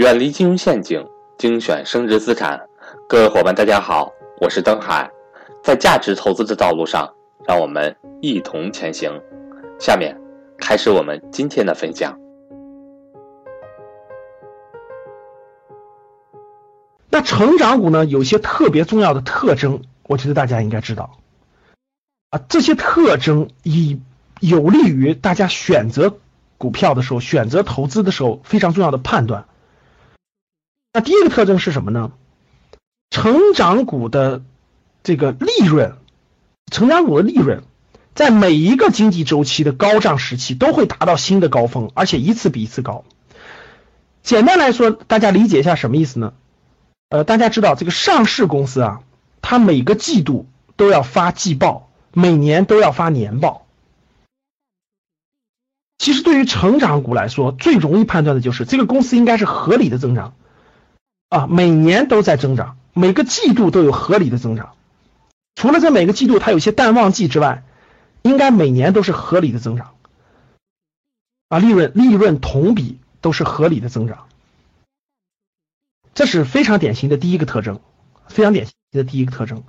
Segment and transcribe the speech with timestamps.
[0.00, 2.58] 远离金融陷阱，精选升值资产。
[3.06, 5.10] 各位伙伴，大家好，我是登海。
[5.62, 7.12] 在价值投资的道路上，
[7.46, 9.12] 让我们一同前行。
[9.78, 10.18] 下面
[10.56, 12.18] 开始我们今天的分享。
[17.10, 21.18] 那成长股呢，有些特别重要的特征，我觉得大家应该知道
[22.30, 22.40] 啊。
[22.48, 24.00] 这些特征以
[24.40, 26.16] 有利于大家选择
[26.56, 29.44] 股票的时候、选择投资的时候非常重要的判断。
[30.92, 32.12] 那第一个特征是什么呢？
[33.10, 34.42] 成长股的
[35.02, 35.96] 这个利润，
[36.70, 37.62] 成长股的利润，
[38.14, 43.04] 在每一个经济周期的高涨时期都会达到新的高峰，而且一次比一次高。
[44.22, 46.34] 简单来说，大家理解一下什么意思呢？
[47.08, 49.02] 呃，大家知道这个上市公司啊，
[49.42, 50.46] 它每个季度
[50.76, 53.66] 都要发季报，每年都要发年报。
[55.98, 60.34] 其实对于成长股来说，最容易判断的就是这个公司应该是合理的增长。
[61.30, 64.74] 啊，每年都在增长，每个季度都有合理的增长。
[65.54, 67.62] 除了这每个季度它有些淡旺季之外，
[68.22, 69.94] 应该每年都是合理的增长。
[71.48, 74.26] 啊，利润利润同比都是合理的增长，
[76.14, 77.80] 这是非常典型的第一个特征，
[78.26, 79.62] 非常典型的第一个特征。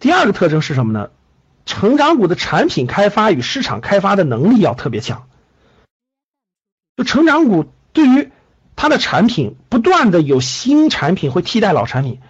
[0.00, 1.10] 第二个特征是什么呢？
[1.66, 5.28] 成长股的产品开发与市场开发的能力要特别强。
[6.96, 8.32] 就成长股对于
[8.80, 12.20] 它的产品不断的有新产品会替代老产品，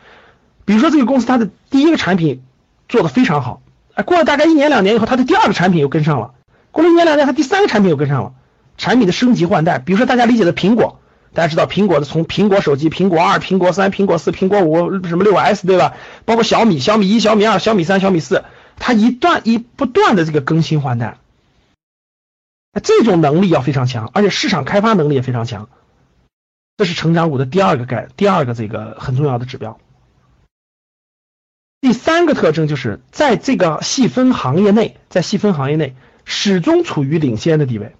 [0.64, 2.42] 比如说这个公司它的第一个产品
[2.88, 3.60] 做的非常好，
[3.92, 6.32] 哎，过了大概一年两年以后，它的第二个产品又跟上了，
[6.72, 8.32] 过了一年两年，它第三个产品又跟上了，
[8.78, 11.00] 产品的升级换代，比如说大家理解的苹果，
[11.34, 15.96] 大家知道苹果的从苹果手机、苹果二、苹果三、苹果四、苹果五什么六 S 对吧？
[16.24, 18.42] 包括小米、小米一、小米二、小米三、小米四，
[18.78, 21.18] 它一段一不断的这个更新换代，
[22.82, 25.68] 这种能力要非常强，而且市场开发能力也非常强。
[26.78, 29.80] 这是成长股的第二个概，第二个这个很重要的指标。
[31.80, 37.96] 第三个特征就是在这个细分行业内，在细分行业内始终处于领先的地位。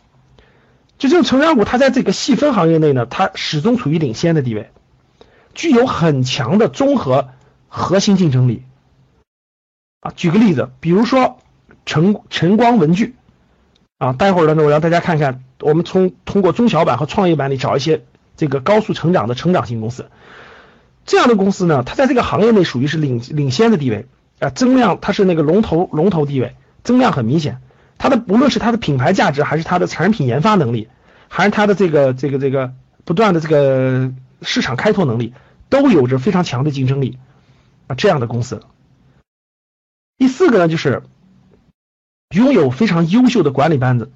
[0.96, 4.70] 就这种成长股，它在这个细分行业内呢，它始终处于领先的地位，
[5.54, 7.30] 具有很强的综合
[7.66, 8.62] 核心竞争力。
[9.98, 11.38] 啊，举个例子，比如说
[11.84, 13.16] 晨晨光文具，
[13.98, 18.04] 啊，待会儿呢，我让大家看看，我们从通过中小板和创业板里找一些。
[18.38, 20.06] 这个高速成长的成长型公司，
[21.04, 24.06] 这样的公司呢，它在这个行业内属于是领领先的地位
[24.38, 26.54] 啊，增量它是那个龙头龙头地位，
[26.84, 27.60] 增量很明显。
[27.98, 30.88] 它的不论是它的品牌价值，还是它的产品研发能力，
[31.26, 32.72] 还是它的这个这个这个
[33.04, 34.12] 不断的这个
[34.42, 35.34] 市场开拓能力，
[35.68, 37.18] 都有着非常强的竞争力
[37.88, 38.62] 啊，这样的公司。
[40.16, 41.02] 第四个呢，就是
[42.30, 44.12] 拥有非常优秀的管理班子。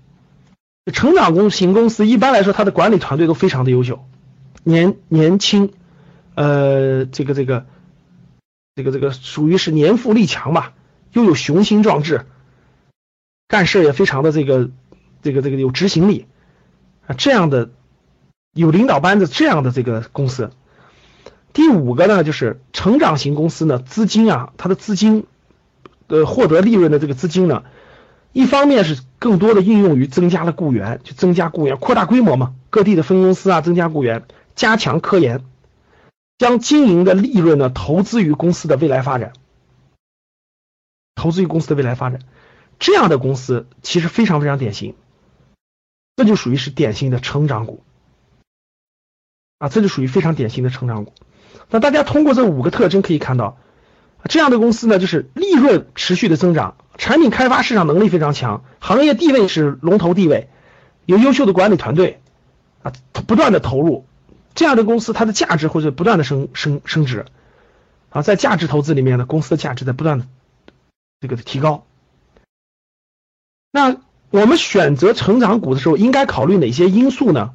[0.90, 4.04] 成长公型公司一般来说，它的管理团队都非常的优秀。
[4.64, 5.72] 年年轻，
[6.34, 7.66] 呃，这个这个，
[8.74, 10.72] 这个这个属于是年富力强吧，
[11.12, 12.26] 又有雄心壮志，
[13.46, 14.70] 干事也非常的这个
[15.22, 16.26] 这个这个有执行力
[17.06, 17.70] 啊，这样的
[18.52, 20.50] 有领导班子这样的这个公司。
[21.52, 25.26] 第五个呢，就是成长型公司呢，资金啊，它的资金
[26.06, 27.64] 呃获得利润的这个资金呢，
[28.32, 34.24] 一方面是更多的应用于增加了雇员，就增加雇员，扩大规模嘛，各地的分公司啊，增加雇员。
[34.54, 35.42] 加强科研，
[36.36, 39.32] 将经营的利润呢投资于公司的未来发展，
[41.14, 42.20] 投资于公司的未来发展，
[42.78, 44.94] 这样的公司其实非常非常典型，
[46.16, 47.82] 这就属于是典型的成长股
[49.56, 51.14] 啊，这就属于非常典型的成长股。
[51.70, 53.56] 那大家通过这五个特征可以看到，
[54.28, 60.48] 这样的公司呢，就是利润持续的增长，产品开发市场能力非常强，行业地位是龙头地位，
[61.06, 62.20] 有优秀的管理团队
[62.82, 64.06] 啊，不断的投入。
[64.54, 67.24] 这样的公司，它的价值会不断的升升升值，
[68.10, 70.26] 啊，在价值投资里面呢，公司的价值在不断的
[71.20, 71.84] 这个提高。
[73.70, 73.96] 那
[74.30, 77.54] 我们选择成长股的时候，应该考虑哪些因素呢？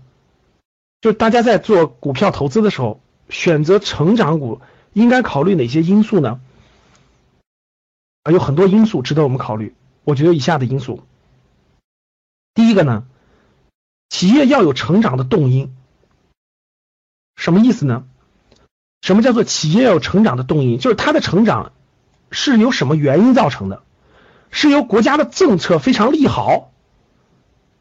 [1.00, 3.00] 就大家在做股票投资的时候，
[3.30, 4.60] 选择成长股
[4.94, 6.40] 应该考虑哪些因素呢？
[8.28, 9.74] 啊，有很多因素值得我们考虑。
[10.04, 11.04] 我觉得以下的因素，
[12.54, 13.06] 第一个呢，
[14.10, 15.74] 企业要有成长的动因。
[17.38, 18.04] 什么意思呢？
[19.02, 20.78] 什么叫做企业要有成长的动因？
[20.78, 21.72] 就是它的成长
[22.30, 23.84] 是由什么原因造成的？
[24.52, 26.72] 是由国家的政策非常利好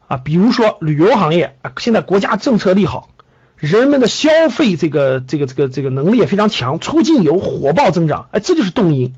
[0.07, 3.09] 啊，比如说旅游行业啊，现在国家政策利好，
[3.57, 9.13] 人们的消费这个这个这个这个能力也非常强，出境游火爆增长，哎，这就是动因，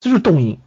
[0.00, 0.58] 这就是动因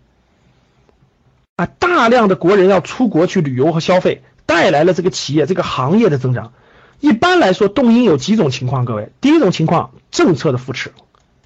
[1.55, 6.53] 啊，大量的国人要出国去旅游和消费，带来了这个企业这个行业的增长。
[6.99, 10.93] 一般来说，动因有几种情况，各位，第一种情况，政策的扶持，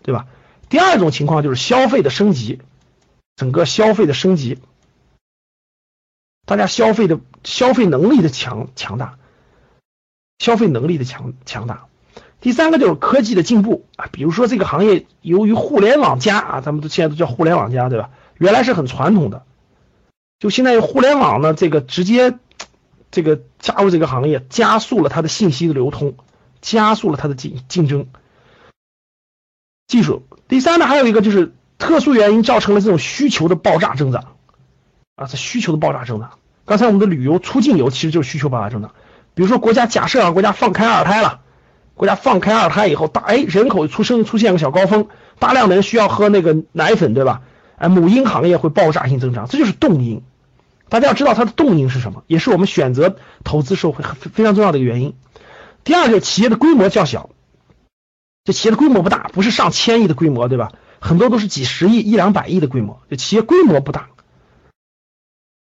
[0.04, 0.28] 对吧？
[0.70, 2.62] 第二种情况就是消费的升级，
[3.36, 4.60] 整个消费的升级，
[6.46, 9.18] 大家消费的消费能力的强强大，
[10.40, 11.88] 消费能力的强强大。
[12.40, 18.12] 第三个就是科技的进步啊，比如说这个行业由于互联网加啊，咱们都现在都叫互联网加，对吧？
[18.38, 19.44] 原来是很传统的，
[20.40, 22.38] 就现在互联网呢，这个直接
[23.10, 26.16] 这个加入这个行业，加速了它的信息的流通，
[26.62, 28.08] 加速了它的竞竞争。
[29.88, 34.36] 技术，第三呢，还有一个就是特殊原因造成了这种需求的爆炸增长
[35.16, 36.34] 啊，这需求的爆炸增长。
[36.66, 38.94] 刚才我们的旅游出境游其实就是需求爆炸增长。
[39.34, 41.40] 比如说国家假设啊，国家放开二胎了，
[41.98, 45.08] 国家放开二胎以后，大哎人口出生出现个小高峰，
[45.40, 47.42] 大量的人需要喝那个奶粉，对吧？
[47.76, 50.22] 哎，母婴行业会爆炸性增长，这就是动因。
[50.90, 55.16] 大家要知道它的动因是什么，也是我们选择投资时候会非常重要的一个原因。
[55.84, 57.30] 第二就是企业的规模较小。
[58.46, 60.72] 这企业的规模不大，不是上千亿的规模，对吧？
[61.00, 63.02] 很多都是几十亿、一两百亿的规模。
[63.10, 64.10] 这企业规模不大，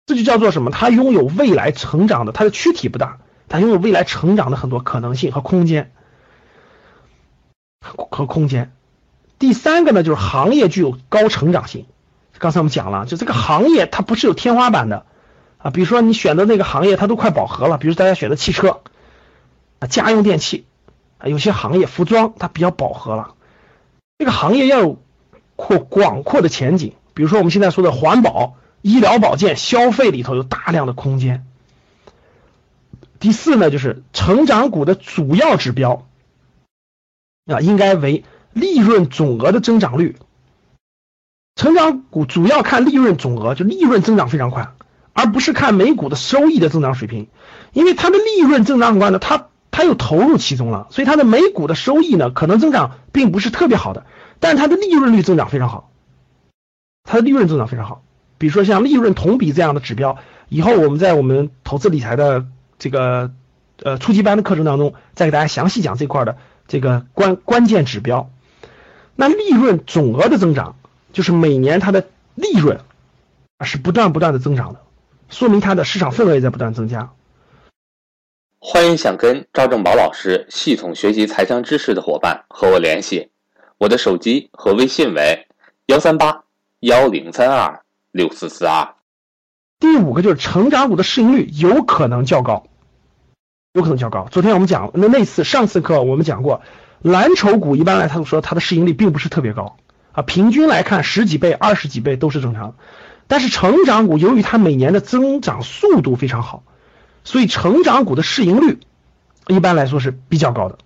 [0.07, 0.71] 这就叫做什么？
[0.71, 3.19] 它拥有未来成长的，它的躯体不大，
[3.49, 5.93] 它拥有未来成长的很多可能性和空间
[7.83, 8.73] 和空间。
[9.39, 11.87] 第三个呢，就是行业具有高成长性。
[12.39, 15.05] 刚才我们讲了，就这个行业它不是有天花板的
[15.59, 15.71] 啊。
[15.71, 17.79] 比如说你选的那个行业，它都快饱和了。
[17.79, 18.81] 比如大家选的汽车
[19.81, 20.65] 啊，家用电器
[21.19, 21.29] 啊。
[21.29, 23.35] 有些行业，服装它比较饱和了，
[24.19, 25.01] 这个行业要有
[25.57, 26.95] 扩广阔的前景。
[27.15, 31.45] 比如说我们现在说的环保、医疗保健、消费里头有大量的空间。
[33.21, 36.07] 第四呢，就是成长股的主要指标
[37.47, 40.17] 啊，应该为利润总额的增长率。
[41.57, 44.73] 成长股主要看利润总额，就利润增长非常快，
[45.13, 47.29] 而不是看每股的收益的增长水平，
[47.73, 49.49] 因为它的利润增长很快呢，它。
[49.75, 54.05] 它又投入其中了，所以它的每股的收益呢，可能增长并不是特别好的，
[54.39, 55.91] 但它的利润率增长非常好，
[57.05, 58.03] 它的利润增长非常好。
[58.37, 60.19] 比如说像利润同比这样的指标，
[60.51, 62.45] 以后我们在我们投资理财的
[62.79, 63.33] 这个
[63.83, 66.37] 呃初级班的课程当中，再给大家详细讲这块的
[66.69, 68.31] 这个关关键指标。
[69.15, 70.77] 那利润总额的增长，
[71.13, 72.81] 就是每年它的利润
[73.59, 74.81] 啊是不断不断的增长的，
[75.29, 77.11] 说明它的市场份额也在不断增加。
[78.59, 83.31] 欢迎想跟赵正宝老师系统学习财商知识的伙伴和我联系，
[83.77, 85.47] 我的手机和微信为
[85.87, 86.45] 幺三八
[86.81, 87.83] 幺零三二
[88.13, 88.95] 六四四二。
[89.81, 92.67] 第五个就是成长股的市盈率有可能较高，
[93.75, 94.29] 有可能较高。
[94.31, 96.61] 昨天我们讲那那次上次课我们讲过，
[97.01, 99.77] 蓝筹股一般来他说它的市盈率并不是特别高
[100.13, 102.75] 啊，平均来看十几倍、二十几倍都是正常。
[103.29, 106.65] 但是成长股由于它每年的增长速度非常好。
[107.25, 108.81] 所以成长股的市盈率
[109.47, 110.77] 一般来说是比较高的，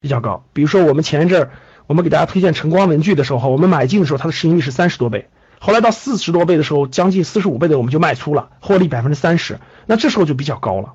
[0.00, 0.44] 比较高。
[0.54, 1.50] 比如说我们前一阵儿
[1.86, 5.28] 我们给大家推荐晨光文具的时候，我们买进的时候它的市盈率是三十多倍，
[5.58, 10.94] 后来到四十多倍的时候，将近四十五倍的我们就卖出了，获利百分之三十，那这时候就比较高了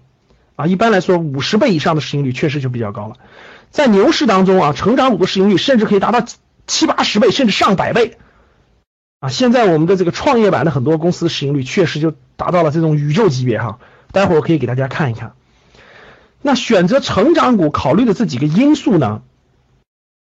[0.61, 0.67] 啊。
[0.67, 3.15] 一般来说五十倍以上的市盈率确实就比较高了。
[3.69, 6.25] 在牛市当中啊，成长股的市盈率甚至可以达到
[6.67, 8.17] 七八十倍，甚至上百倍
[9.19, 9.29] 啊。
[9.29, 13.79] 现在我们的这个创业板的很多公司市盈率确实就达到了这种宇宙级别哈。
[14.11, 15.33] 待会儿我可以给大家看一看，
[16.41, 19.21] 那选择成长股考虑的这几个因素呢，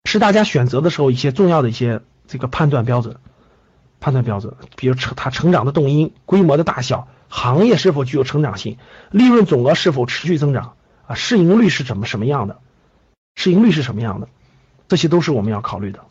[0.03, 3.15] 是大家选择的时候一些重要的一些这个判断标准，
[4.01, 8.77] 判断标准，比如成它成长的动因、规模的大小、行业是否具有成长性、
[9.09, 10.73] 利润总额是否持续增长？
[11.07, 12.59] 啊、市盈率是怎么什么样的、
[13.35, 14.27] 市盈率是什么样的，
[14.89, 16.01] 这些都是我们要考虑的。